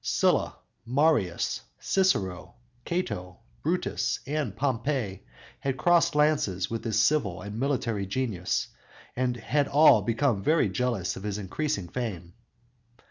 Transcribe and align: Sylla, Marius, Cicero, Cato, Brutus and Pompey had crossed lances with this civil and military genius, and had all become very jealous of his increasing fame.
Sylla, 0.03 0.55
Marius, 0.83 1.61
Cicero, 1.79 2.55
Cato, 2.85 3.37
Brutus 3.61 4.19
and 4.25 4.55
Pompey 4.55 5.23
had 5.59 5.77
crossed 5.77 6.15
lances 6.15 6.71
with 6.71 6.81
this 6.81 6.99
civil 6.99 7.43
and 7.43 7.59
military 7.59 8.07
genius, 8.07 8.69
and 9.15 9.37
had 9.37 9.67
all 9.67 10.01
become 10.01 10.41
very 10.41 10.69
jealous 10.69 11.15
of 11.15 11.21
his 11.21 11.37
increasing 11.37 11.87
fame. 11.87 12.33